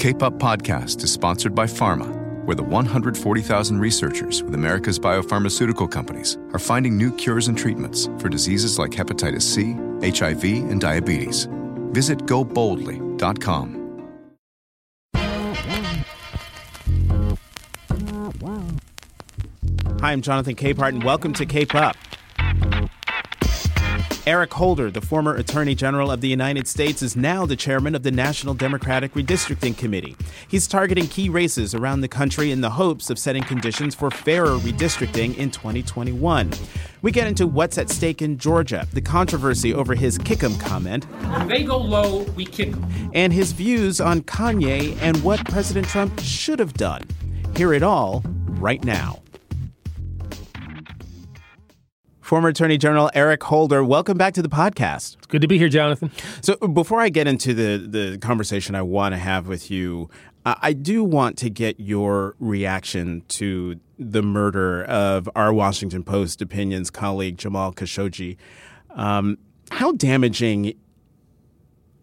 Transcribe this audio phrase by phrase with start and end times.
[0.00, 2.08] Cape Up Podcast is sponsored by Pharma,
[2.46, 8.30] where the 140,000 researchers with America's biopharmaceutical companies are finding new cures and treatments for
[8.30, 9.74] diseases like hepatitis C,
[10.08, 11.48] HIV, and diabetes.
[11.92, 13.76] Visit goboldly.com.
[20.00, 21.94] Hi, I'm Jonathan Capehart, and welcome to Cape Up.
[24.30, 28.04] Eric Holder, the former Attorney General of the United States, is now the chairman of
[28.04, 30.16] the National Democratic Redistricting Committee.
[30.46, 34.56] He's targeting key races around the country in the hopes of setting conditions for fairer
[34.58, 36.52] redistricting in 2021.
[37.02, 41.06] We get into what's at stake in Georgia, the controversy over his kick 'em comment.
[41.22, 43.10] When they go low, we kick them.
[43.12, 47.02] And his views on Kanye and what President Trump should have done.
[47.56, 49.22] Hear it all right now.
[52.30, 55.16] Former Attorney General Eric Holder, welcome back to the podcast.
[55.16, 56.12] It's good to be here, Jonathan.
[56.42, 60.08] So, before I get into the, the conversation I want to have with you,
[60.46, 66.40] uh, I do want to get your reaction to the murder of our Washington Post
[66.40, 68.36] opinions colleague Jamal Khashoggi.
[68.90, 69.36] Um,
[69.72, 70.74] how damaging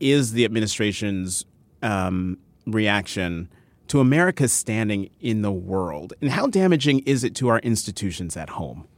[0.01, 1.45] is the administration's
[1.81, 3.47] um, reaction
[3.87, 6.15] to America's standing in the world?
[6.19, 8.89] And how damaging is it to our institutions at home?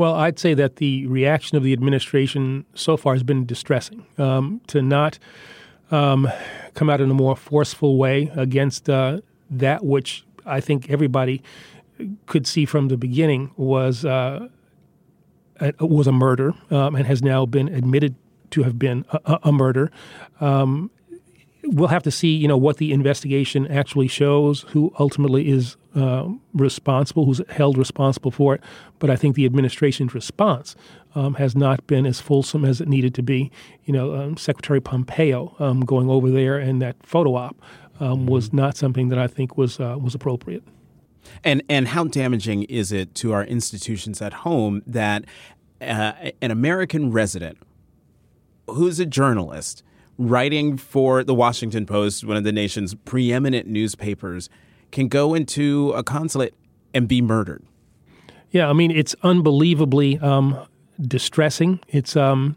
[0.00, 4.06] Well, I'd say that the reaction of the administration so far has been distressing.
[4.16, 5.18] Um, to not
[5.90, 6.26] um,
[6.72, 11.42] come out in a more forceful way against uh, that which I think everybody
[12.24, 14.48] could see from the beginning was uh,
[15.80, 18.14] was a murder um, and has now been admitted
[18.52, 19.90] to have been a, a murder.
[20.40, 20.90] Um,
[21.70, 26.28] we'll have to see, you know, what the investigation actually shows, who ultimately is uh,
[26.52, 28.62] responsible, who's held responsible for it.
[28.98, 30.76] But I think the administration's response
[31.14, 33.50] um, has not been as fulsome as it needed to be.
[33.84, 37.56] You know, um, Secretary Pompeo um, going over there and that photo op
[38.00, 40.64] um, was not something that I think was uh, was appropriate.
[41.44, 45.24] And and how damaging is it to our institutions at home that
[45.80, 46.12] uh,
[46.42, 47.58] an American resident
[48.66, 49.82] who's a journalist
[50.20, 54.50] writing for the Washington Post, one of the nation's preeminent newspapers,
[54.92, 56.54] can go into a consulate
[56.92, 57.64] and be murdered.
[58.50, 60.58] Yeah, I mean it's unbelievably um,
[61.00, 61.80] distressing.
[61.88, 62.56] It's um,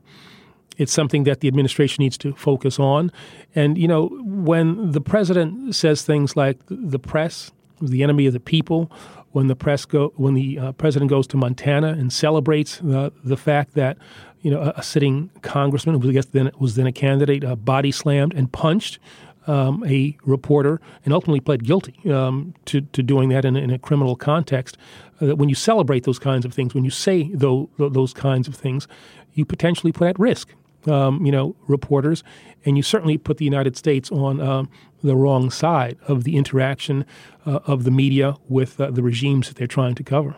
[0.77, 3.11] it's something that the administration needs to focus on.
[3.55, 7.51] And you know, when the president says things like the press
[7.81, 8.91] is the enemy of the people,
[9.31, 13.37] when the press go when the uh, president goes to Montana and celebrates the the
[13.37, 13.97] fact that
[14.43, 17.91] you know, a, a sitting congressman who guess then was then a candidate, uh, body
[17.91, 18.99] slammed and punched
[19.47, 23.79] um, a reporter, and ultimately pled guilty um, to to doing that in, in a
[23.79, 24.77] criminal context.
[25.19, 28.47] Uh, that when you celebrate those kinds of things, when you say those those kinds
[28.47, 28.87] of things,
[29.33, 30.53] you potentially put at risk,
[30.87, 32.23] um, you know, reporters,
[32.65, 34.69] and you certainly put the United States on um,
[35.01, 37.05] the wrong side of the interaction
[37.45, 40.35] uh, of the media with uh, the regimes that they're trying to cover.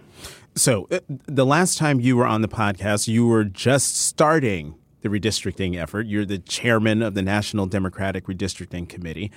[0.58, 5.10] So, uh, the last time you were on the podcast, you were just starting the
[5.10, 6.08] redistricting effort.
[6.08, 9.34] You're the chairman of the National Democratic Redistricting Committee.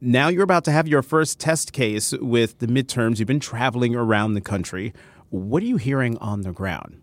[0.00, 3.18] Now you're about to have your first test case with the midterms.
[3.18, 4.94] You've been traveling around the country.
[5.30, 7.02] What are you hearing on the ground?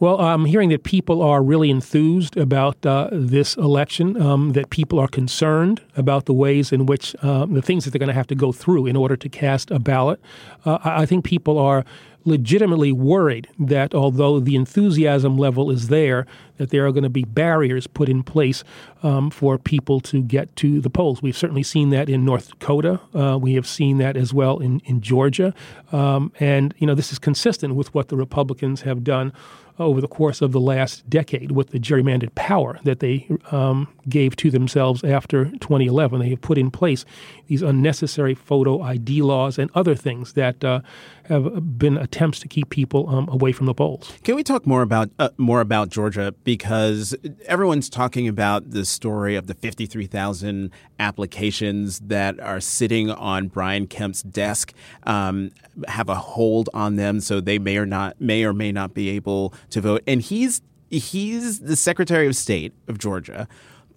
[0.00, 4.98] Well, I'm hearing that people are really enthused about uh, this election, um, that people
[4.98, 8.26] are concerned about the ways in which uh, the things that they're going to have
[8.26, 10.20] to go through in order to cast a ballot.
[10.64, 11.84] Uh, I think people are
[12.24, 16.26] legitimately worried that although the enthusiasm level is there,
[16.56, 18.64] that there are going to be barriers put in place
[19.02, 21.20] um, for people to get to the polls.
[21.20, 23.00] We've certainly seen that in North Dakota.
[23.14, 25.52] Uh, we have seen that as well in, in Georgia.
[25.92, 29.32] Um, and, you know, this is consistent with what the Republicans have done
[29.78, 34.36] over the course of the last decade with the gerrymandered power that they um, gave
[34.36, 36.20] to themselves after 2011.
[36.20, 37.04] They have put in place
[37.46, 40.80] these unnecessary photo ID laws and other things that uh,
[41.28, 44.12] have been attempts to keep people um, away from the polls.
[44.22, 49.36] Can we talk more about uh, more about Georgia because everyone's talking about the story
[49.36, 54.72] of the 53,000 applications that are sitting on Brian Kemp's desk
[55.04, 55.50] um,
[55.88, 59.08] have a hold on them, so they may or not may or may not be
[59.10, 60.02] able to vote.
[60.06, 63.48] And he's he's the Secretary of State of Georgia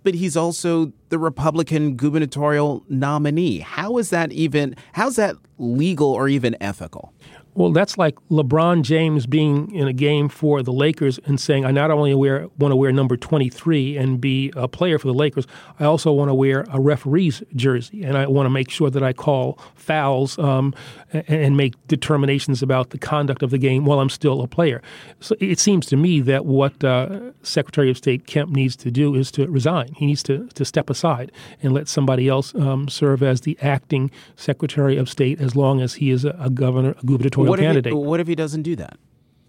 [0.08, 3.60] but he's also the Republican gubernatorial nominee.
[3.60, 4.74] How is that even?
[4.94, 7.14] How's that legal or even ethical?
[7.58, 11.72] Well, that's like LeBron James being in a game for the Lakers and saying, I
[11.72, 15.48] not only wear, want to wear number 23 and be a player for the Lakers,
[15.80, 18.04] I also want to wear a referee's jersey.
[18.04, 20.76] And I want to make sure that I call fouls um,
[21.12, 24.80] and, make determinations about the conduct of the game while I'm still a player.
[25.20, 29.16] So it seems to me that what uh, Secretary of State Kemp needs to do
[29.16, 29.96] is to resign.
[29.96, 31.32] He needs to, to step aside
[31.64, 35.96] and let somebody else um, serve as the acting Secretary of State as long as
[35.96, 37.92] he is a, a governor, a gubernatorial what candidate.
[37.92, 38.98] If he, what if he doesn't do that?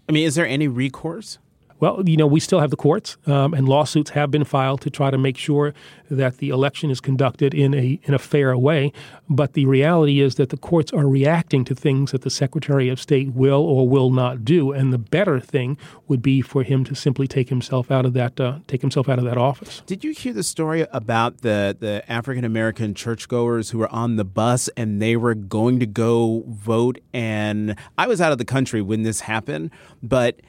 [0.07, 1.37] I mean, is there any recourse?
[1.79, 4.89] Well, you know, we still have the courts, um, and lawsuits have been filed to
[4.89, 5.73] try to make sure
[6.09, 8.91] that the election is conducted in a in a fair way.
[9.29, 12.99] But the reality is that the courts are reacting to things that the Secretary of
[12.99, 15.77] State will or will not do, and the better thing
[16.07, 19.19] would be for him to simply take himself out of that uh, take himself out
[19.19, 19.81] of that office.
[19.85, 24.25] Did you hear the story about the the African American churchgoers who were on the
[24.25, 26.99] bus and they were going to go vote?
[27.13, 29.71] And I was out of the country when this happened,
[30.03, 30.41] but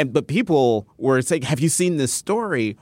[0.00, 2.76] and but people were saying, "Have you seen this story?"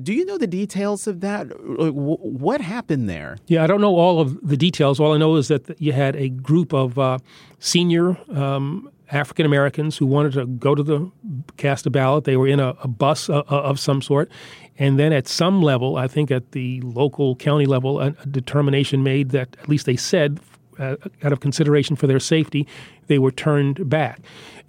[0.00, 1.46] Do you know the details of that?
[1.58, 3.38] What happened there?
[3.48, 5.00] Yeah, I don't know all of the details.
[5.00, 7.18] All I know is that you had a group of uh,
[7.58, 11.10] senior um, African Americans who wanted to go to the
[11.56, 12.22] cast a ballot.
[12.22, 14.30] They were in a, a bus uh, uh, of some sort,
[14.78, 19.02] and then at some level, I think at the local county level, a, a determination
[19.02, 20.38] made that at least they said,
[20.78, 22.66] uh, out of consideration for their safety,
[23.10, 24.20] they were turned back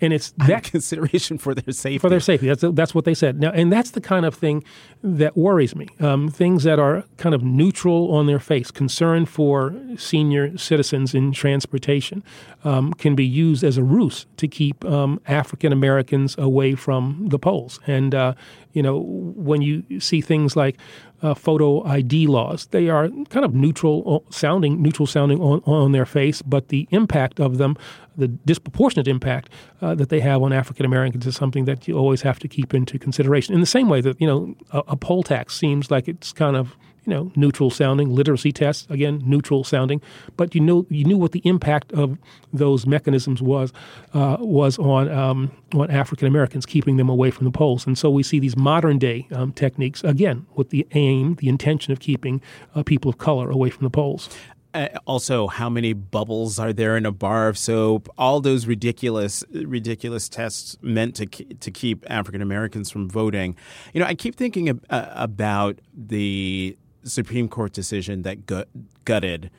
[0.02, 2.00] and it's that consideration for their safety.
[2.00, 3.40] For their safety, that's that's what they said.
[3.40, 4.64] Now, and that's the kind of thing
[5.04, 5.88] that worries me.
[6.00, 11.32] Um, things that are kind of neutral on their face, concern for senior citizens in
[11.32, 12.24] transportation,
[12.64, 17.38] um, can be used as a ruse to keep um, African Americans away from the
[17.38, 17.80] polls.
[17.86, 18.34] And uh,
[18.74, 20.78] you know, when you see things like
[21.22, 22.68] uh, photo ID laws.
[22.68, 26.88] They are kind of neutral uh, sounding, neutral sounding on, on their face, but the
[26.92, 27.78] impact of them,
[28.18, 29.50] the disproportionate impact
[29.82, 32.74] uh, that they have on African Americans, is something that you always have to keep
[32.74, 33.54] into consideration.
[33.54, 36.56] In the same way that you know a, a poll tax seems like it's kind
[36.56, 36.76] of
[37.06, 38.10] you know, neutral sounding.
[38.10, 40.02] Literacy tests, again, neutral sounding.
[40.38, 42.18] But you know, you knew what the impact of
[42.54, 43.74] those mechanisms was
[44.14, 47.88] uh, was on um, on African Americans, keeping them away from the polls.
[47.88, 51.92] And so we see these modern day um, techniques again with the aim, the intention
[51.92, 52.42] of keeping
[52.76, 54.30] uh, people of color away from the polls.
[54.74, 58.08] Uh, also, how many bubbles are there in a bar of soap?
[58.18, 63.56] All those ridiculous, ridiculous tests meant to to keep African Americans from voting.
[63.94, 68.70] You know, I keep thinking ab- uh, about the Supreme Court decision that gut,
[69.06, 69.52] gutted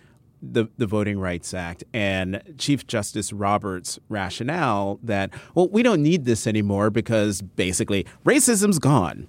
[0.43, 6.25] the, the Voting Rights Act and Chief Justice Roberts' rationale that, well, we don't need
[6.25, 9.29] this anymore because basically racism's gone.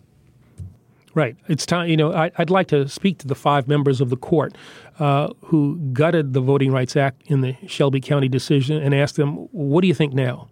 [1.16, 1.38] Right.
[1.48, 4.18] It's time, you know, I, would like to speak to the five members of the
[4.18, 4.56] court
[5.00, 9.48] uh, who gutted the Voting Rights Act in the Shelby County decision and ask them,
[9.52, 10.50] what do you think now?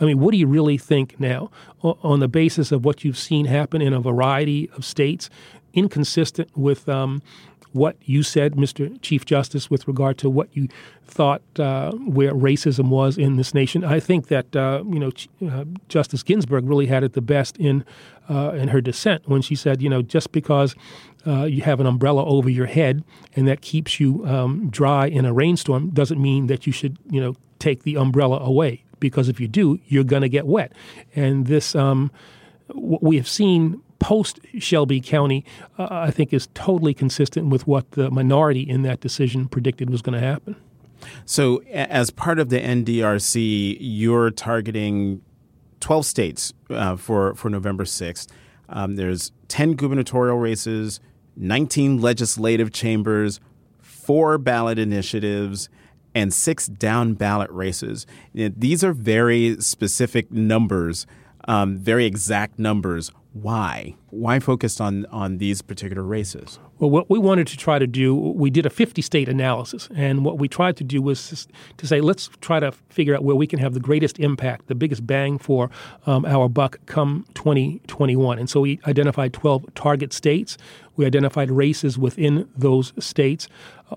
[0.00, 1.50] I mean, what do you really think now
[1.82, 5.30] on the basis of what you've seen happen in a variety of states
[5.72, 7.22] inconsistent with um,
[7.74, 8.96] what you said, Mr.
[9.02, 10.68] Chief Justice, with regard to what you
[11.04, 13.84] thought uh, where racism was in this nation.
[13.84, 15.10] I think that uh, you know
[15.46, 17.84] uh, Justice Ginsburg really had it the best in
[18.30, 20.74] uh, in her dissent when she said, you know, just because
[21.26, 23.02] uh, you have an umbrella over your head
[23.34, 27.20] and that keeps you um, dry in a rainstorm doesn't mean that you should you
[27.20, 30.72] know take the umbrella away because if you do, you're going to get wet.
[31.14, 32.10] And this um,
[32.68, 35.44] what we have seen post Shelby County,
[35.78, 40.02] uh, I think, is totally consistent with what the minority in that decision predicted was
[40.02, 40.56] going to happen.
[41.24, 45.22] So, as part of the NDRC, you're targeting
[45.80, 48.28] 12 states uh, for, for November 6th.
[48.68, 51.00] Um, there's 10 gubernatorial races,
[51.36, 53.40] 19 legislative chambers,
[53.80, 55.68] four ballot initiatives,
[56.14, 58.06] and six down ballot races.
[58.32, 61.06] These are very specific numbers,
[61.46, 63.96] um, very exact numbers why?
[64.10, 66.60] Why focused on on these particular races?
[66.78, 70.24] Well, what we wanted to try to do, we did a 50 state analysis, and
[70.24, 73.48] what we tried to do was to say, let's try to figure out where we
[73.48, 75.68] can have the greatest impact, the biggest bang for
[76.06, 78.38] um, our buck come 2021.
[78.38, 80.56] And so we identified 12 target states.
[80.96, 83.48] We identified races within those states,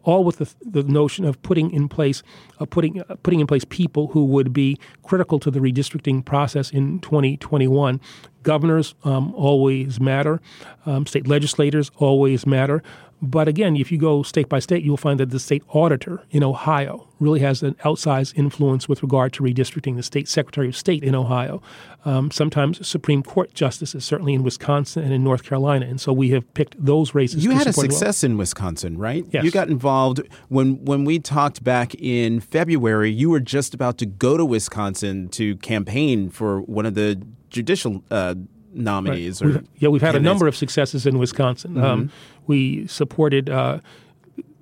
[0.03, 2.23] all with the, the notion of putting in place,
[2.59, 6.71] uh, putting uh, putting in place people who would be critical to the redistricting process
[6.71, 8.01] in 2021.
[8.47, 10.39] Governors um, always matter.
[10.85, 12.81] Um, state legislators always matter.
[13.21, 16.43] But again, if you go state by state, you'll find that the state auditor in
[16.43, 19.97] Ohio really has an outsized influence with regard to redistricting.
[19.97, 21.61] The state secretary of state in Ohio,
[22.05, 26.29] um, sometimes Supreme Court justices, certainly in Wisconsin and in North Carolina, and so we
[26.29, 27.43] have picked those races.
[27.43, 27.97] You had a support well.
[27.97, 29.25] success in Wisconsin, right?
[29.31, 29.43] Yes.
[29.43, 33.11] You got involved when when we talked back in February.
[33.11, 38.03] You were just about to go to Wisconsin to campaign for one of the judicial
[38.11, 38.35] uh,
[38.73, 39.41] nominees.
[39.41, 41.77] Or We've- yeah, we've had a number of successes in Wisconsin.
[41.77, 42.11] Um,
[42.47, 43.79] we supported uh,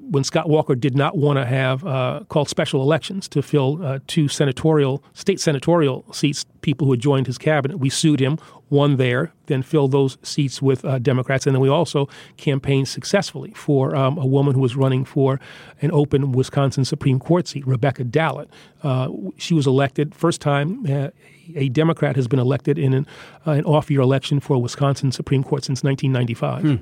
[0.09, 3.99] when Scott Walker did not want to have uh, called special elections to fill uh,
[4.07, 6.45] two senatorial state senatorial seats.
[6.61, 8.37] People who had joined his cabinet, we sued him,
[8.69, 13.51] won there, then filled those seats with uh, Democrats, and then we also campaigned successfully
[13.51, 15.39] for um, a woman who was running for
[15.81, 18.49] an open Wisconsin Supreme Court seat, Rebecca Dallet.
[18.83, 20.85] Uh, she was elected first time.
[20.85, 21.09] Uh,
[21.55, 23.07] a Democrat has been elected in an,
[23.45, 26.81] uh, an off-year election for Wisconsin Supreme Court since 1995.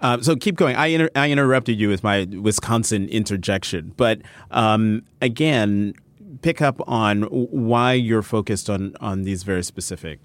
[0.00, 0.74] Uh, so keep going.
[0.76, 5.92] I, inter- I interrupted you with my Wisconsin interjection, but um, again,
[6.40, 10.20] pick up on why you're focused on on these very specific.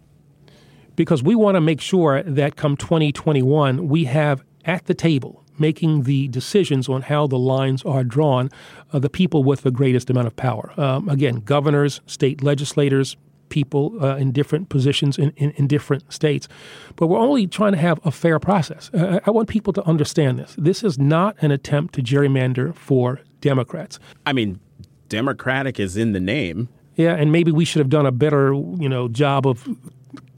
[0.96, 6.04] Because we want to make sure that come 2021 we have at the table making
[6.04, 8.50] the decisions on how the lines are drawn
[8.92, 10.74] uh, the people with the greatest amount of power.
[10.78, 13.18] Um, again, governors, state legislators,
[13.50, 16.48] people uh, in different positions in, in, in different states.
[16.96, 18.90] But we're only trying to have a fair process.
[18.94, 20.56] Uh, I want people to understand this.
[20.58, 24.00] This is not an attempt to gerrymander for Democrats.
[24.26, 24.60] I mean,
[25.08, 26.68] Democratic is in the name.
[26.96, 29.68] Yeah, and maybe we should have done a better, you know, job of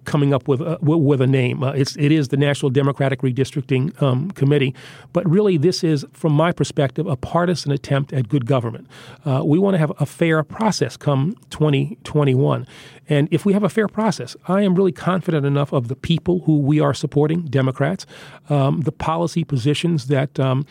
[0.05, 1.63] coming up with a, with a name.
[1.63, 4.73] Uh, it's it is the National Democratic Redistricting um, Committee,
[5.13, 8.87] but really this is, from my perspective, a partisan attempt at good government.
[9.25, 12.67] Uh, we want to have a fair process come 2021,
[13.09, 16.41] and if we have a fair process, I am really confident enough of the people
[16.41, 18.05] who we are supporting, Democrats,
[18.49, 20.39] um, the policy positions that.
[20.39, 20.65] Um,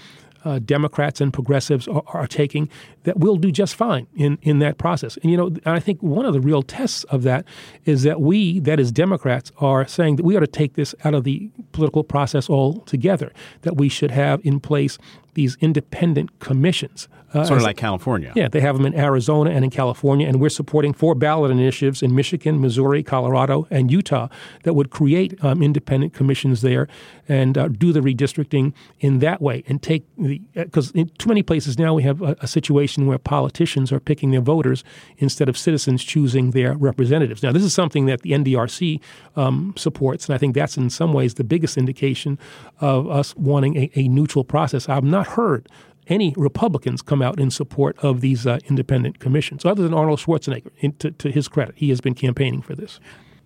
[0.44, 2.68] uh, Democrats and progressives are, are taking
[3.04, 5.16] that we'll do just fine in, in that process.
[5.18, 7.44] And you know, I think one of the real tests of that
[7.84, 11.14] is that we, that is Democrats, are saying that we ought to take this out
[11.14, 13.32] of the political process altogether.
[13.62, 14.98] That we should have in place
[15.34, 17.08] these independent commissions.
[17.34, 18.32] Uh, Sort of like California.
[18.36, 22.02] yeah, they have them in Arizona and in California, and we're supporting four ballot initiatives
[22.02, 24.28] in Michigan, Missouri, Colorado, and Utah
[24.62, 26.86] that would create um, independent commissions there
[27.28, 31.42] and uh, do the redistricting in that way and take the because in too many
[31.42, 34.84] places now we have a, a situation where politicians are picking their voters
[35.18, 37.42] instead of citizens choosing their representatives.
[37.42, 39.00] Now, this is something that the NDRC
[39.36, 42.38] um, supports, and I think that's in some ways the biggest indication
[42.80, 44.88] of us wanting a, a neutral process.
[44.88, 45.68] I've not heard
[46.08, 50.70] any Republicans come out in support of these uh, independent commissions, other than Arnold Schwarzenegger.
[50.78, 53.00] In, to, to his credit, he has been campaigning for this.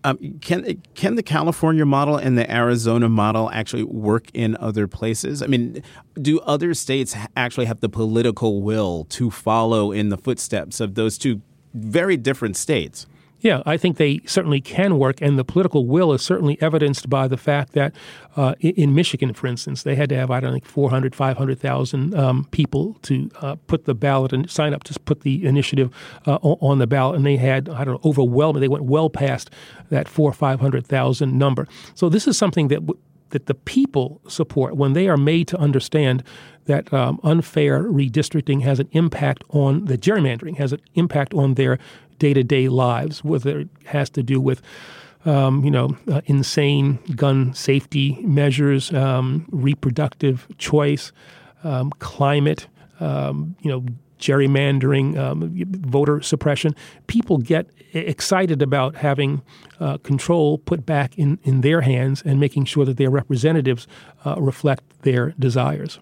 [0.04, 5.42] Um, can can the California model and the Arizona model actually work in other places?
[5.42, 5.82] I mean,
[6.20, 11.18] do other states actually have the political will to follow in the footsteps of those
[11.18, 11.42] two
[11.74, 13.06] very different states?
[13.40, 17.28] Yeah, I think they certainly can work, and the political will is certainly evidenced by
[17.28, 17.94] the fact that
[18.36, 22.46] uh, in, Michigan, for instance, they had to have, I don't think, 400, 500,000 um,
[22.50, 25.94] people to uh, put the ballot and sign up to put the initiative
[26.26, 29.50] uh, on the ballot, and they had, I don't know, overwhelming, they went well past
[29.90, 31.68] that four or 500,000 number.
[31.94, 35.58] So this is something that w- that the people support when they are made to
[35.58, 36.22] understand
[36.64, 41.78] that um, unfair redistricting has an impact on the gerrymandering has an impact on their
[42.18, 44.62] day-to-day lives whether it has to do with
[45.24, 51.12] um, you know uh, insane gun safety measures um, reproductive choice
[51.64, 52.66] um, climate
[53.00, 53.84] um, you know
[54.18, 55.52] gerrymandering, um,
[55.86, 56.74] voter suppression.
[57.06, 59.42] People get excited about having
[59.80, 63.86] uh, control put back in, in their hands and making sure that their representatives
[64.26, 65.98] uh, reflect their desires.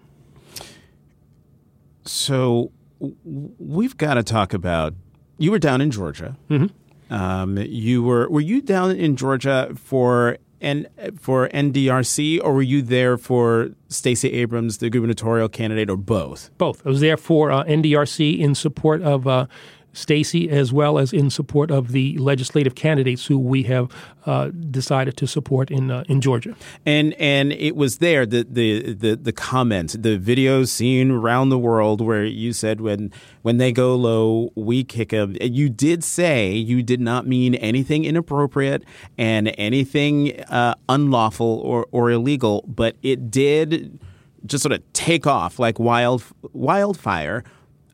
[2.03, 4.93] So we've got to talk about.
[5.37, 6.35] You were down in Georgia.
[6.49, 7.13] Mm-hmm.
[7.13, 10.87] Um, you were were you down in Georgia for and
[11.19, 16.49] for NDRC, or were you there for Stacey Abrams, the gubernatorial candidate, or both?
[16.57, 16.85] Both.
[16.85, 19.45] I was there for uh, NDRC in support of uh,
[19.93, 23.91] Stacey, as well as in support of the legislative candidates who we have
[24.25, 26.55] uh, decided to support in uh, in Georgia.
[26.85, 31.57] And and it was there the the the the comments, the videos seen around the
[31.57, 35.35] world where you said when when they go low, we kick them.
[35.41, 38.83] You did say you did not mean anything inappropriate
[39.17, 43.99] and anything uh, unlawful or or illegal, but it did
[44.45, 47.43] just sort of take off like wild wildfire.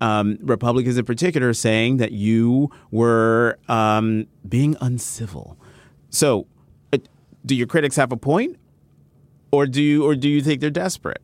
[0.01, 5.57] Um, Republicans in particular saying that you were um, being uncivil.
[6.09, 6.47] So,
[6.91, 6.97] uh,
[7.45, 8.57] do your critics have a point,
[9.51, 11.21] or do you, or do you think they're desperate?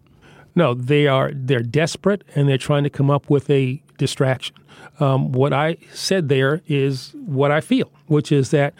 [0.55, 4.55] No, they are they're desperate and they're trying to come up with a distraction.
[4.99, 8.73] Um, what I said there is what I feel, which is that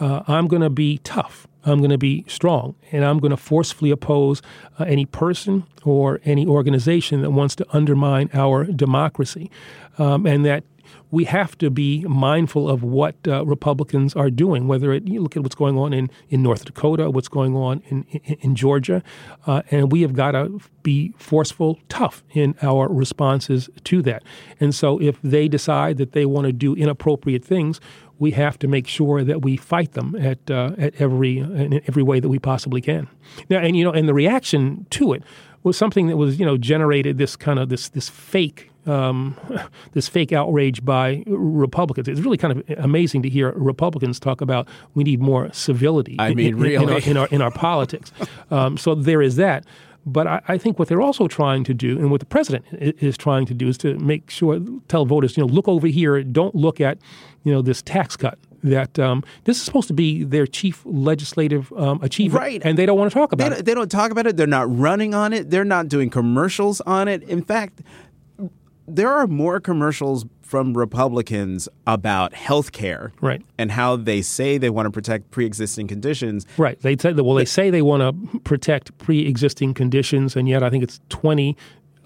[0.00, 1.46] uh, I'm going to be tough.
[1.66, 4.40] I'm going to be strong, and I'm going to forcefully oppose
[4.78, 9.50] uh, any person or any organization that wants to undermine our democracy,
[9.98, 10.64] um, and that
[11.10, 14.68] we have to be mindful of what uh, Republicans are doing.
[14.68, 17.82] Whether it, you look at what's going on in, in North Dakota, what's going on
[17.88, 19.02] in, in, in Georgia,
[19.46, 24.22] uh, and we have got to be forceful, tough in our responses to that.
[24.60, 27.80] And so, if they decide that they want to do inappropriate things,
[28.18, 32.02] we have to make sure that we fight them at uh, at every in every
[32.02, 33.08] way that we possibly can.
[33.48, 35.22] Now, and you know, and the reaction to it
[35.62, 39.36] was something that was you know generated this kind of this this fake um,
[39.92, 42.08] this fake outrage by Republicans.
[42.08, 46.16] It's really kind of amazing to hear Republicans talk about we need more civility.
[46.18, 48.12] I mean, in, really, in, our, in our in our politics.
[48.48, 49.64] Um, so there is that.
[50.06, 53.18] But I, I, think what they're also trying to do, and what the president is
[53.18, 56.22] trying to do, is to make sure, tell voters, you know, look over here.
[56.22, 56.98] Don't look at,
[57.42, 58.38] you know, this tax cut.
[58.62, 62.62] That um, this is supposed to be their chief legislative um, achievement, right?
[62.64, 63.64] And they don't want to talk about they it.
[63.64, 64.36] They don't talk about it.
[64.36, 65.50] They're not running on it.
[65.50, 67.22] They're not doing commercials on it.
[67.24, 67.82] In fact,
[68.88, 73.42] there are more commercials from Republicans about health care right.
[73.58, 76.46] and how they say they want to protect pre-existing conditions.
[76.56, 76.80] Right.
[76.80, 80.84] They say well, they say they want to protect pre-existing conditions, and yet I think
[80.84, 81.56] it's twenty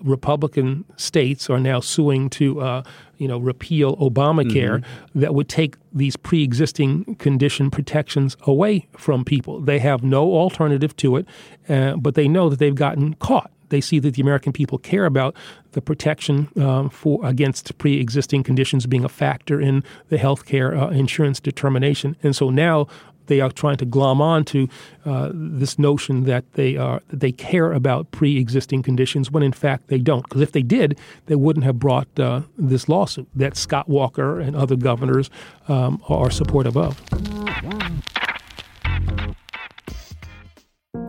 [0.03, 2.83] Republican states are now suing to, uh,
[3.19, 5.21] you know, repeal Obamacare mm-hmm.
[5.21, 9.61] that would take these pre-existing condition protections away from people.
[9.61, 11.27] They have no alternative to it,
[11.69, 15.07] uh, but they know that they've gotten caught they see that the American people care
[15.07, 15.35] about
[15.73, 20.91] the protection um, for against pre-existing conditions being a factor in the health care uh,
[20.91, 22.17] insurance determination.
[22.23, 22.87] And so now
[23.31, 24.69] they are trying to glom on to
[25.07, 29.99] uh, this notion that they are they care about pre-existing conditions when in fact they
[29.99, 30.25] don't.
[30.25, 34.57] Because if they did, they wouldn't have brought uh, this lawsuit that Scott Walker and
[34.57, 35.31] other governors
[35.69, 37.01] um, are supportive of.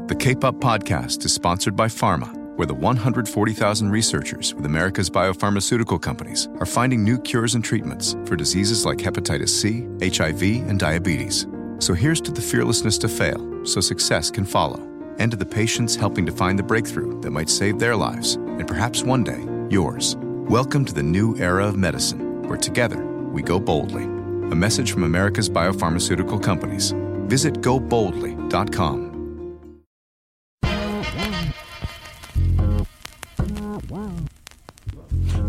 [0.08, 6.48] The Up podcast is sponsored by Pharma where the 140,000 researchers with America's biopharmaceutical companies
[6.60, 11.48] are finding new cures and treatments for diseases like hepatitis C, HIV, and diabetes.
[11.80, 14.80] So here's to the fearlessness to fail so success can follow,
[15.18, 18.68] and to the patients helping to find the breakthrough that might save their lives and
[18.68, 20.16] perhaps one day yours.
[20.20, 24.04] Welcome to the new era of medicine, where together we go boldly.
[24.04, 26.94] A message from America's biopharmaceutical companies.
[27.26, 29.11] Visit goboldly.com.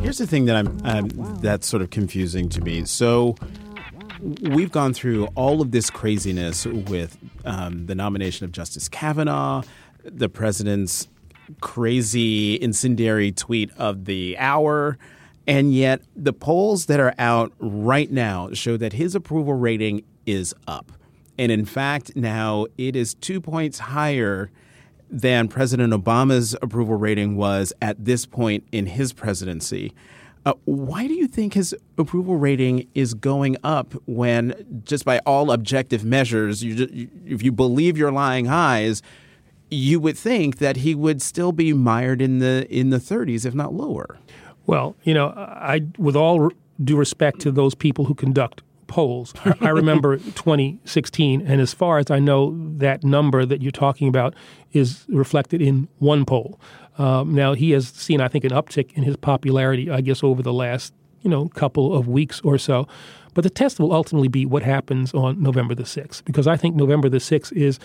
[0.00, 1.08] Here's the thing that I'm um,
[1.40, 2.84] that's sort of confusing to me.
[2.84, 3.36] So
[4.20, 9.62] we've gone through all of this craziness with um, the nomination of Justice Kavanaugh,
[10.04, 11.08] the president's
[11.60, 14.98] crazy incendiary tweet of the hour.
[15.46, 20.54] And yet, the polls that are out right now show that his approval rating is
[20.68, 20.92] up.
[21.36, 24.50] And in fact, now it is two points higher
[25.12, 29.92] than President Obama's approval rating was at this point in his presidency.
[30.44, 35.52] Uh, why do you think his approval rating is going up when, just by all
[35.52, 39.02] objective measures, you just, if you believe your lying eyes,
[39.70, 43.54] you would think that he would still be mired in the in the 30s, if
[43.54, 44.18] not lower?
[44.66, 46.50] Well, you know, I with all
[46.82, 49.32] due respect to those people who conduct polls.
[49.60, 54.34] I remember 2016, and as far as I know, that number that you're talking about
[54.72, 56.60] is reflected in one poll.
[56.98, 60.42] Um, now he has seen, I think, an uptick in his popularity, I guess, over
[60.42, 62.86] the last you know couple of weeks or so.
[63.34, 66.76] But the test will ultimately be what happens on November the 6th, because I think
[66.76, 67.78] November the 6th is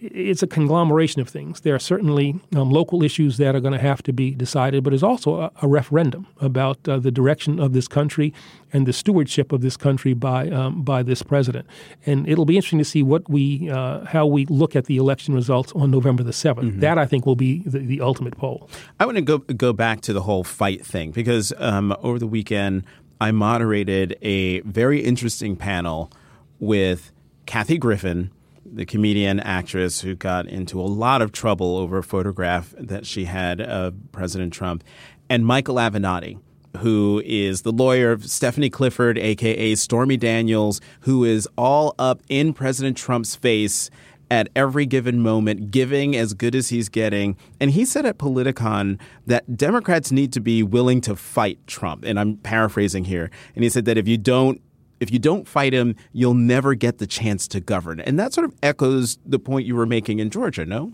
[0.00, 1.60] it's a conglomeration of things.
[1.60, 4.90] There are certainly um, local issues that are going to have to be decided, but
[4.90, 8.32] there's also a, a referendum about uh, the direction of this country
[8.72, 11.66] and the stewardship of this country by um, by this president.
[12.06, 15.34] And it'll be interesting to see what we uh, how we look at the election
[15.34, 16.60] results on November the 7th.
[16.60, 16.80] Mm-hmm.
[16.80, 18.70] That I think will be the, the, ultimate poll.
[18.98, 22.26] I want to go go back to the whole fight thing because um, over the
[22.26, 22.84] weekend
[23.20, 26.10] I moderated a very interesting panel
[26.58, 27.12] with
[27.44, 28.30] Kathy Griffin,
[28.64, 33.24] the comedian actress who got into a lot of trouble over a photograph that she
[33.26, 34.84] had of President Trump,
[35.28, 36.38] and Michael Avenatti,
[36.78, 42.54] who is the lawyer of Stephanie Clifford, aka Stormy Daniels, who is all up in
[42.54, 43.90] President Trump's face
[44.30, 47.36] at every given moment, giving as good as he's getting.
[47.58, 52.04] And he said at Politicon that Democrats need to be willing to fight Trump.
[52.04, 53.30] And I'm paraphrasing here.
[53.54, 54.60] And he said that if you don't
[55.00, 58.00] if you don't fight him, you'll never get the chance to govern.
[58.00, 60.92] And that sort of echoes the point you were making in Georgia, no?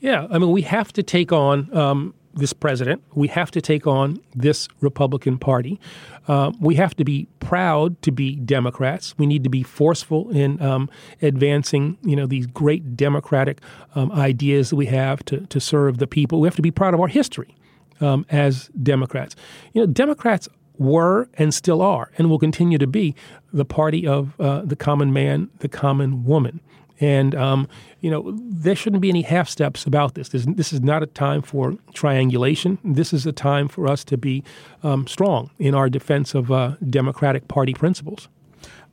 [0.00, 0.26] Yeah.
[0.30, 3.02] I mean, we have to take on um, this president.
[3.14, 5.80] We have to take on this Republican Party.
[6.28, 9.14] Uh, we have to be proud to be Democrats.
[9.18, 10.90] We need to be forceful in um,
[11.22, 13.60] advancing, you know, these great democratic
[13.94, 16.40] um, ideas that we have to, to serve the people.
[16.40, 17.54] We have to be proud of our history
[18.00, 19.34] um, as Democrats.
[19.72, 23.14] You know, Democrats were and still are and will continue to be
[23.52, 26.60] the party of uh, the common man, the common woman.
[27.00, 27.68] And um,
[28.00, 30.30] you know there shouldn't be any half steps about this.
[30.30, 30.44] this.
[30.46, 30.72] this.
[30.72, 32.78] is not a time for triangulation.
[32.84, 34.42] This is a time for us to be
[34.82, 38.28] um, strong in our defense of uh, Democratic Party principles.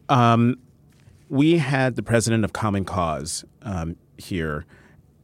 [0.09, 0.57] Um,
[1.29, 4.65] we had the president of Common Cause um, here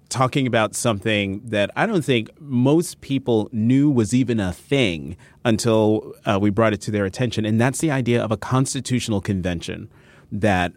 [0.10, 5.16] talking about something that I don't think most people knew was even a thing
[5.46, 9.22] until uh, we brought it to their attention, and that's the idea of a constitutional
[9.22, 9.90] convention
[10.32, 10.74] that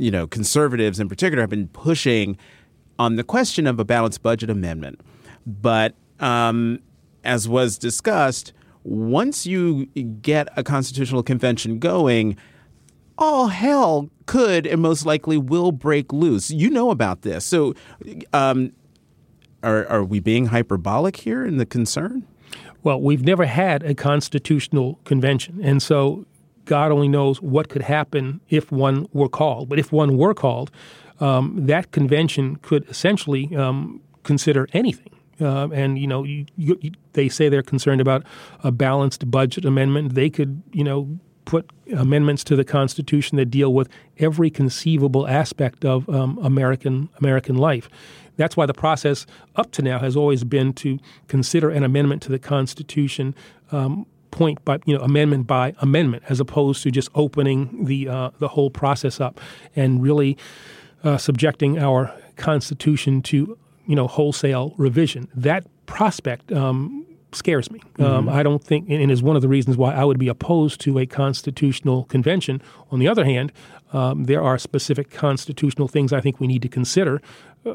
[0.00, 2.38] you know, conservatives in particular have been pushing
[2.98, 5.00] on the question of a balanced budget amendment.
[5.46, 6.80] But um,
[7.22, 9.86] as was discussed, once you
[10.22, 12.38] get a constitutional convention going,
[13.18, 16.50] all hell could and most likely will break loose.
[16.50, 17.44] You know about this.
[17.44, 17.74] So,
[18.32, 18.72] um,
[19.62, 22.26] are, are we being hyperbolic here in the concern?
[22.82, 25.60] Well, we've never had a constitutional convention.
[25.62, 26.24] And so
[26.70, 29.68] God only knows what could happen if one were called.
[29.68, 30.70] But if one were called,
[31.18, 35.12] um, that convention could essentially um, consider anything.
[35.40, 36.78] Uh, and you know, you, you,
[37.14, 38.22] they say they're concerned about
[38.62, 40.14] a balanced budget amendment.
[40.14, 45.84] They could, you know, put amendments to the Constitution that deal with every conceivable aspect
[45.84, 47.90] of um, American American life.
[48.36, 52.30] That's why the process up to now has always been to consider an amendment to
[52.30, 53.34] the Constitution
[53.72, 58.30] um, point by you know amendment by amendment, as opposed to just opening the uh,
[58.38, 59.40] the whole process up
[59.76, 60.36] and really
[61.04, 65.28] uh, subjecting our Constitution to you know wholesale revision.
[65.34, 67.80] That prospect um, scares me.
[67.98, 68.28] Um, mm-hmm.
[68.28, 70.98] I don't think, and is one of the reasons why I would be opposed to
[70.98, 72.62] a constitutional convention.
[72.90, 73.52] On the other hand,
[73.92, 77.20] um, there are specific constitutional things I think we need to consider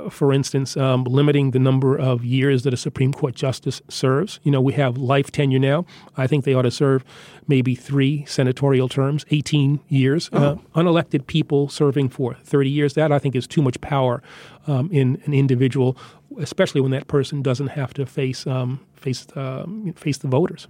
[0.09, 4.39] for instance, um, limiting the number of years that a Supreme Court justice serves.
[4.43, 5.85] You know, we have life tenure now.
[6.17, 7.03] I think they ought to serve
[7.47, 10.29] maybe three senatorial terms, 18 years.
[10.33, 10.37] Oh.
[10.37, 14.23] Uh, unelected people serving for 30 years, that I think is too much power
[14.65, 15.97] um, in an individual,
[16.39, 20.67] especially when that person doesn't have to face, um, face, uh, face the voters.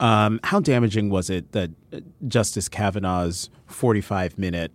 [0.00, 4.72] Um, how damaging was it that uh, Justice Kavanaugh's 45 minute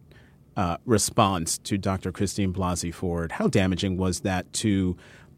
[0.58, 2.12] uh, response to Dr.
[2.12, 3.34] Christine Blasey Ford.
[3.34, 4.96] How damaging was that to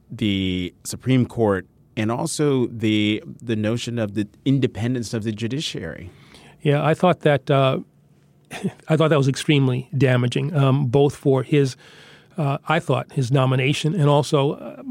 [0.10, 6.12] the Supreme Court and also the the notion of the independence of the judiciary?
[6.62, 7.80] Yeah, I thought that uh,
[8.88, 11.76] I thought that was extremely damaging, um, both for his.
[12.38, 14.84] Uh, I thought his nomination and also, uh,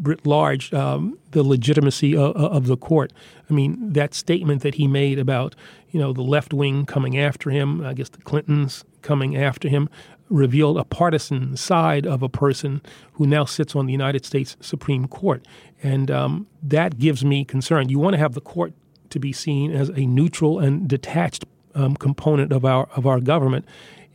[0.00, 3.12] writ large, um, the legitimacy of, of, the court.
[3.50, 5.54] I mean, that statement that he made about
[5.90, 9.88] you know the left wing coming after him, I guess the Clintons coming after him
[10.28, 15.06] revealed a partisan side of a person who now sits on the United States Supreme
[15.06, 15.46] Court.
[15.82, 17.88] And um, that gives me concern.
[17.88, 18.72] You want to have the court
[19.10, 23.64] to be seen as a neutral and detached um, component of our of our government.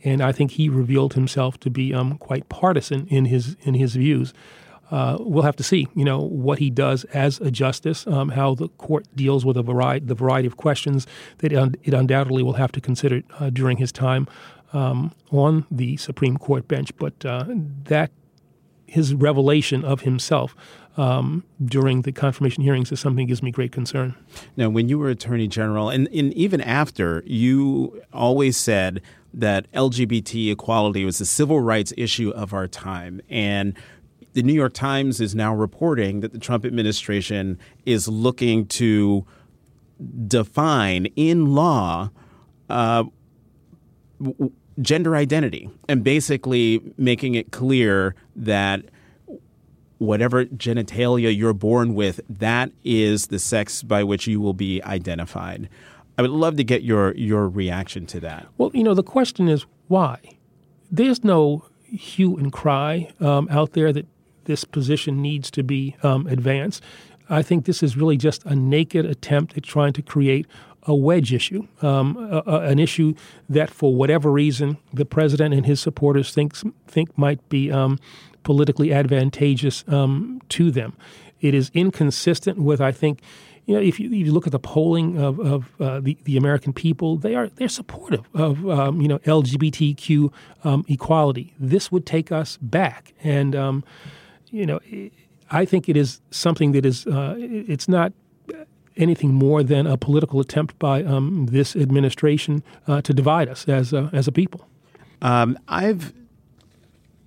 [0.02, 3.94] And I think he revealed himself to be um, quite partisan in his in his
[3.94, 4.34] views.
[4.90, 8.56] Uh, we'll have to see, you know, what he does as a justice, um, how
[8.56, 11.06] the court deals with a variety, the variety of questions
[11.38, 14.26] that it undoubtedly will have to consider uh, during his time
[14.72, 18.10] um, on the Supreme Court bench, but uh, that
[18.86, 20.54] his revelation of himself
[20.96, 24.14] um, during the confirmation hearings is something that gives me great concern.
[24.56, 29.00] Now, when you were Attorney General, and, and even after, you always said
[29.32, 33.20] that LGBT equality was the civil rights issue of our time.
[33.30, 33.74] And
[34.32, 39.24] the New York Times is now reporting that the Trump administration is looking to
[40.26, 42.10] define in law
[42.68, 43.04] uh,
[44.80, 48.84] gender identity and basically making it clear that
[49.98, 55.68] whatever genitalia you're born with, that is the sex by which you will be identified.
[56.18, 58.46] I would love to get your your reaction to that.
[58.58, 60.18] Well, you know, the question is why.
[60.90, 64.06] There's no hue and cry um, out there that
[64.44, 66.82] this position needs to be um, advanced.
[67.28, 70.46] I think this is really just a naked attempt at trying to create
[70.84, 73.14] a wedge issue, um, a, a, an issue
[73.48, 77.98] that, for whatever reason, the president and his supporters think think might be um,
[78.42, 80.96] politically advantageous um, to them.
[81.40, 83.20] It is inconsistent with, I think,
[83.66, 86.36] you know, if you, if you look at the polling of, of uh, the, the
[86.36, 90.32] American people, they are they're supportive of um, you know LGBTQ
[90.64, 91.54] um, equality.
[91.58, 93.84] This would take us back, and um,
[94.50, 94.80] you know.
[95.52, 98.12] I think it is something that is, uh, it's not
[98.96, 103.92] anything more than a political attempt by um, this administration uh, to divide us as
[103.92, 104.66] a, as a people.
[105.22, 106.12] Um, I've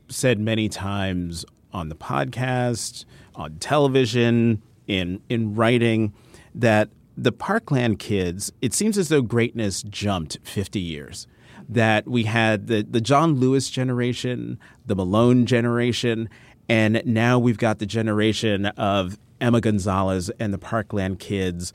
[0.07, 6.13] said many times on the podcast, on television, in in writing,
[6.53, 11.27] that the Parkland kids, it seems as though greatness jumped 50 years.
[11.69, 16.29] That we had the, the John Lewis generation, the Malone generation,
[16.67, 21.73] and now we've got the generation of Emma Gonzalez and the Parkland kids.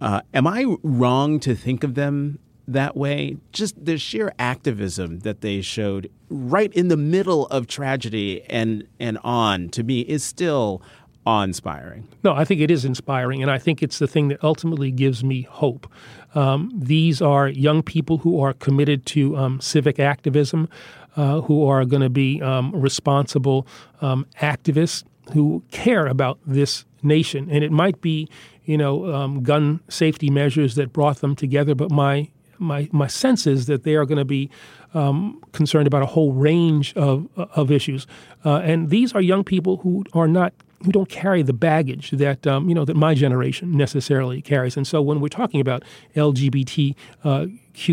[0.00, 3.38] Uh, am I wrong to think of them that way?
[3.52, 9.18] Just the sheer activism that they showed right in the middle of tragedy and and
[9.24, 10.80] on to me is still
[11.24, 12.06] awe-inspiring.
[12.22, 15.24] No, I think it is inspiring, and I think it's the thing that ultimately gives
[15.24, 15.90] me hope.
[16.36, 20.68] Um, these are young people who are committed to um, civic activism,
[21.16, 23.66] uh, who are going to be um, responsible
[24.00, 27.48] um, activists who care about this nation.
[27.50, 28.28] And it might be,
[28.64, 33.46] you know, um, gun safety measures that brought them together, but my my my sense
[33.46, 34.50] is that they are going to be
[34.94, 38.06] um, concerned about a whole range of of issues,
[38.44, 40.54] uh, and these are young people who are not
[40.86, 44.76] who don't carry the baggage that um, you know that my generation necessarily carries.
[44.76, 45.82] And so when we're talking about
[46.14, 46.94] LGBTQ
[47.24, 47.46] uh,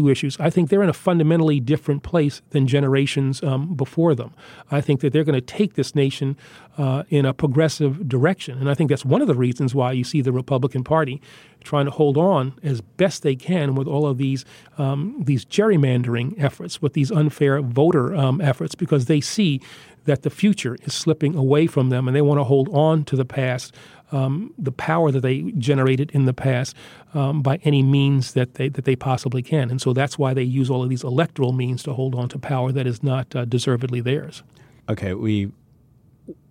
[0.08, 4.36] issues, I think they're in a fundamentally different place than generations um, before them.
[4.70, 6.38] I think that they're going to take this nation
[6.78, 10.04] uh, in a progressive direction, and I think that's one of the reasons why you
[10.04, 11.20] see the Republican Party
[11.64, 14.46] trying to hold on as best they can with all of these
[14.78, 19.60] um, these gerrymandering efforts, with these unfair voter um, efforts, because they see
[20.06, 23.16] that the future is slipping away from them and they want to hold on to
[23.16, 23.74] the past,
[24.12, 26.76] um, the power that they generated in the past
[27.14, 29.70] um, by any means that they, that they possibly can.
[29.72, 32.40] And so that's why they use all of these electoral means to hold on to
[32.40, 34.44] power that is not uh, deservedly theirs.
[34.90, 35.52] Okay, we,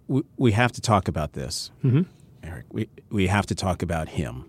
[0.08, 1.70] we, we have to talk about this.
[1.84, 2.02] Mm-hmm.
[2.42, 4.46] Eric, we, we have to talk about him.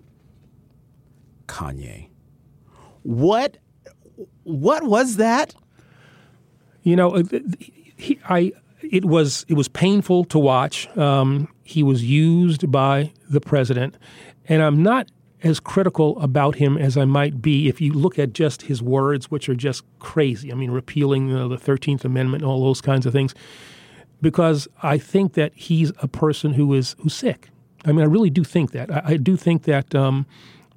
[1.48, 2.08] Kanye.
[3.04, 3.58] What
[4.44, 5.56] what was that?
[6.84, 7.24] You know, uh,
[7.96, 8.52] he, I
[8.92, 10.88] it was it was painful to watch.
[10.98, 13.98] Um, he was used by the president,
[14.48, 15.10] and I'm not
[15.44, 19.30] as critical about him as I might be if you look at just his words,
[19.30, 20.52] which are just crazy.
[20.52, 23.36] I mean, repealing you know, the Thirteenth Amendment, and all those kinds of things,
[24.22, 27.50] because I think that he's a person who is who's sick.
[27.86, 28.92] I mean, I really do think that.
[28.92, 30.26] I, I do think that um,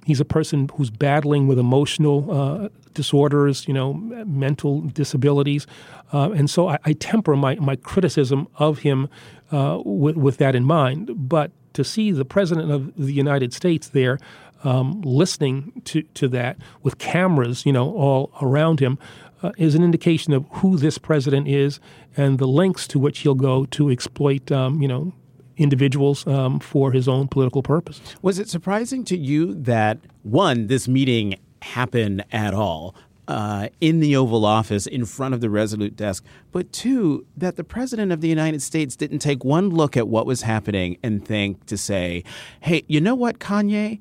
[0.07, 3.93] he's a person who's battling with emotional uh, disorders, you know,
[4.25, 5.67] mental disabilities.
[6.13, 9.09] Uh, and so I, I, temper my, my criticism of him
[9.51, 11.11] uh, with, with that in mind.
[11.29, 14.17] But to see the President of the United States there
[14.63, 18.97] um, listening to, to that with cameras, you know, all around him,
[19.43, 21.79] uh, is an indication of who this president is
[22.15, 25.13] and the lengths to which he'll go to exploit, um, you know,
[25.57, 28.15] individuals um, for his own political purposes.
[28.21, 32.95] Was it surprising to you that one, this meeting happened at all
[33.27, 37.63] uh, in the Oval Office in front of the Resolute desk, but two, that the
[37.63, 41.65] President of the United States didn't take one look at what was happening and think
[41.65, 42.23] to say,
[42.61, 43.99] hey, you know what, Kanye?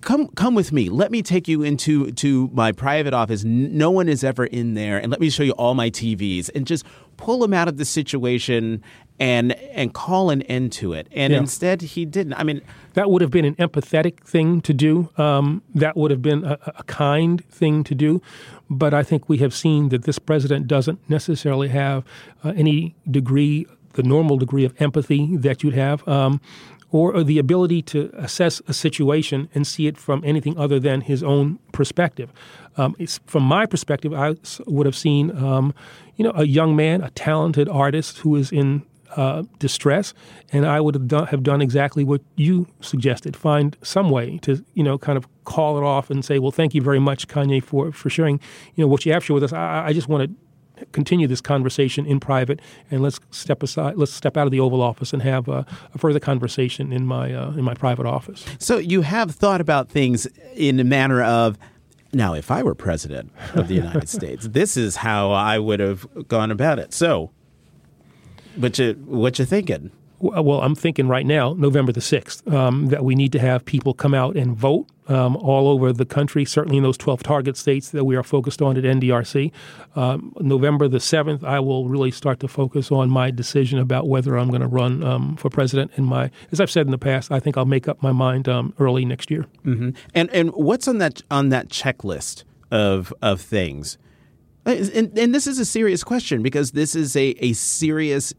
[0.00, 0.88] come come with me.
[0.88, 3.44] Let me take you into to my private office.
[3.44, 6.66] No one is ever in there, and let me show you all my TVs and
[6.66, 6.84] just
[7.16, 8.82] pull him out of the situation
[9.22, 11.06] and and call an end to it.
[11.12, 11.38] And yeah.
[11.38, 12.34] instead, he didn't.
[12.34, 12.60] I mean,
[12.94, 15.10] that would have been an empathetic thing to do.
[15.16, 18.20] Um, that would have been a, a, kind thing to do.
[18.68, 22.04] But I think we have seen that this president doesn't necessarily have
[22.42, 26.06] uh, any degree, the normal degree of empathy that you'd have.
[26.08, 26.40] Um,
[26.90, 31.22] or the ability to assess a situation and see it from anything other than his
[31.22, 32.30] own perspective.
[32.76, 34.34] Um, from my perspective, I
[34.66, 35.72] would have seen, um,
[36.16, 38.82] you know, a young man, a talented artist who is in
[39.16, 40.14] uh, distress,
[40.52, 44.64] and I would have done, have done exactly what you suggested: find some way to,
[44.74, 47.62] you know, kind of call it off and say, "Well, thank you very much, Kanye,
[47.62, 48.40] for for sharing,
[48.74, 49.52] you know, what you have shared with us.
[49.52, 53.96] I, I just want to continue this conversation in private, and let's step aside.
[53.96, 57.32] Let's step out of the Oval Office and have a, a further conversation in my
[57.32, 61.58] uh, in my private office." So you have thought about things in a manner of.
[62.14, 66.06] Now, if I were president of the United States, this is how I would have
[66.28, 66.92] gone about it.
[66.92, 67.30] So,
[68.56, 69.90] what you what you thinking?
[70.22, 73.92] Well, I'm thinking right now, November the 6th, um, that we need to have people
[73.92, 77.90] come out and vote um, all over the country, certainly in those 12 target states
[77.90, 79.50] that we are focused on at NDRC.
[79.96, 84.38] Um, November the 7th, I will really start to focus on my decision about whether
[84.38, 85.90] I'm going to run um, for president.
[85.96, 88.48] And my, as I've said in the past, I think I'll make up my mind
[88.48, 89.46] um, early next year.
[89.64, 89.90] Mm-hmm.
[90.14, 93.98] And and what's on that on that checklist of of things?
[94.64, 98.32] And, and, this is a serious question because this is a, a serious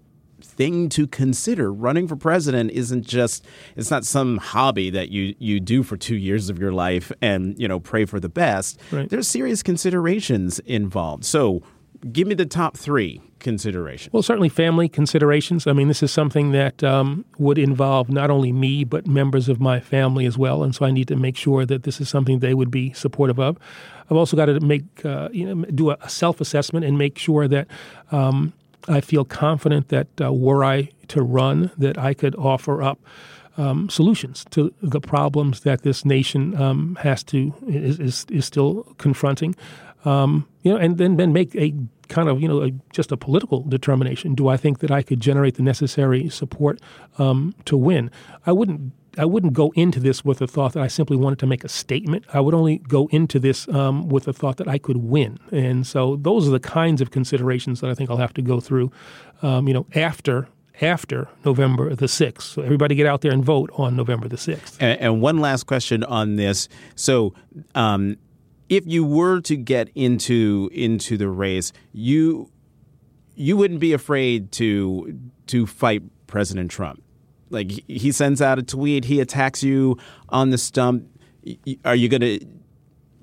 [0.56, 1.72] thing to consider.
[1.72, 6.16] Running for president isn't just it's not some hobby that you you do for 2
[6.16, 8.80] years of your life and, you know, pray for the best.
[8.92, 9.10] Right.
[9.10, 11.26] There's serious considerations involved.
[11.26, 11.64] So,
[12.12, 14.12] give me the top 3 considerations.
[14.12, 15.68] Well, certainly family considerations.
[15.68, 19.60] I mean, this is something that um, would involve not only me, but members of
[19.60, 20.64] my family as well.
[20.64, 23.40] And so I need to make sure that this is something they would be supportive
[23.40, 23.58] of.
[24.10, 27.48] I've also got to make, uh, you know, do a self assessment and make sure
[27.48, 27.68] that
[28.12, 28.54] um,
[28.88, 33.00] I feel confident that uh, were I to run, that I could offer up.
[33.56, 38.82] Um, solutions to the problems that this nation um, has to is, is, is still
[38.98, 39.56] confronting,
[40.06, 41.72] um, you know, and then then make a
[42.10, 44.34] kind of you know a, just a political determination.
[44.34, 46.80] Do I think that I could generate the necessary support
[47.20, 48.10] um, to win?
[48.46, 48.92] I wouldn't.
[49.18, 51.70] I wouldn't go into this with the thought that I simply wanted to make a
[51.70, 52.26] statement.
[52.34, 55.40] I would only go into this um, with the thought that I could win.
[55.52, 58.60] And so those are the kinds of considerations that I think I'll have to go
[58.60, 58.92] through,
[59.42, 60.48] um, you know, after
[60.82, 62.42] after November the 6th.
[62.42, 64.78] So everybody get out there and vote on November the 6th.
[64.80, 66.68] And, and one last question on this.
[66.96, 67.36] So,
[67.76, 68.18] um,
[68.70, 72.50] if you were to get into into the race, you
[73.36, 77.04] you wouldn't be afraid to to fight President Trump.
[77.54, 79.98] Like he sends out a tweet, he attacks you
[80.30, 81.06] on the stump.
[81.86, 82.40] Are you gonna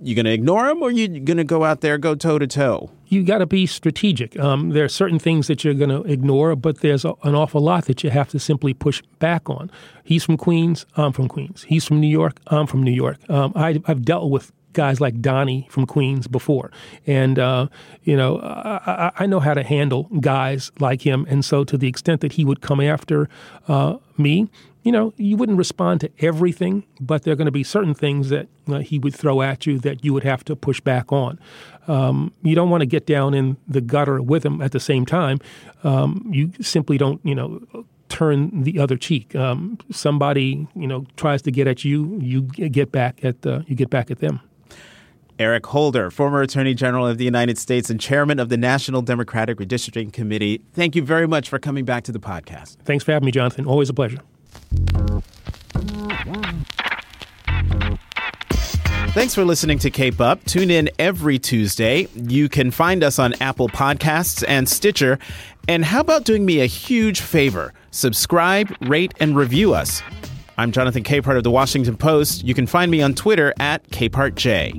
[0.03, 2.91] you gonna ignore him, or are you gonna go out there go toe to toe?
[3.11, 4.39] You got to be strategic.
[4.39, 7.61] Um, there are certain things that you're going to ignore, but there's a, an awful
[7.61, 9.69] lot that you have to simply push back on.
[10.05, 10.87] He's from Queens.
[10.95, 11.65] I'm from Queens.
[11.65, 12.39] He's from New York.
[12.47, 13.19] I'm from New York.
[13.29, 16.71] Um, I, I've dealt with guys like Donnie from Queens before.
[17.07, 17.69] And, uh,
[18.03, 21.27] you know, I, I, know how to handle guys like him.
[21.29, 23.29] And so, to the extent that he would come after
[23.69, 24.49] uh, me,
[24.83, 28.31] you know, you wouldn't respond to everything, but there are going to be certain things
[28.31, 31.39] that uh, he would throw at you that you would have to push back on.
[31.87, 35.05] Um, you don't want to get down in the gutter with him at the same
[35.05, 35.39] time.
[35.85, 37.61] Um, you simply don't, you know,
[38.09, 39.35] turn the other cheek.
[39.35, 43.77] Um, somebody, you know, tries to get at you, you get back at uh, you
[43.77, 44.41] get back at them.
[45.41, 49.57] Eric Holder, former Attorney General of the United States and Chairman of the National Democratic
[49.57, 50.61] Redistricting Committee.
[50.75, 52.77] Thank you very much for coming back to the podcast.
[52.85, 53.65] Thanks for having me, Jonathan.
[53.65, 54.19] Always a pleasure.
[59.13, 60.45] Thanks for listening to Cape Up.
[60.45, 62.07] Tune in every Tuesday.
[62.15, 65.19] You can find us on Apple Podcasts and Stitcher.
[65.67, 67.73] And how about doing me a huge favor?
[67.93, 70.03] Subscribe, rate, and review us.
[70.61, 72.45] I'm Jonathan Capehart of the Washington Post.
[72.45, 74.75] You can find me on Twitter at CapehartJ.